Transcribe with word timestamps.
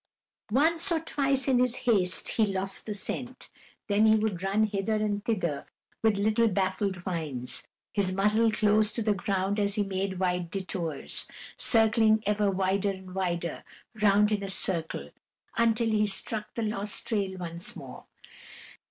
Once 0.49 0.91
or 0.91 0.99
twice, 0.99 1.47
in 1.47 1.59
his 1.59 1.75
haste, 1.85 2.29
he 2.29 2.45
lost 2.47 2.87
the 2.87 2.93
scent, 2.95 3.49
then 3.87 4.05
he 4.05 4.15
would 4.15 4.41
run 4.41 4.63
hither 4.63 4.95
and 4.95 5.23
thither 5.25 5.67
with 6.01 6.17
little 6.17 6.47
baffled 6.47 6.95
whines, 7.05 7.61
his 7.93 8.11
muzzle 8.11 8.49
close 8.49 8.91
to 8.91 9.03
the 9.03 9.13
ground 9.13 9.59
as 9.59 9.75
he 9.75 9.83
made 9.83 10.17
wide 10.17 10.49
détours, 10.51 11.27
circling 11.55 12.23
ever 12.25 12.49
wider 12.49 12.89
and 12.89 13.13
wider, 13.13 13.63
round 14.01 14.31
in 14.31 14.41
a 14.41 14.49
circle, 14.49 15.11
until 15.55 15.89
he 15.91 16.07
struck 16.07 16.51
the 16.55 16.63
lost 16.63 17.05
trail 17.07 17.37
once 17.37 17.75
more. 17.75 18.05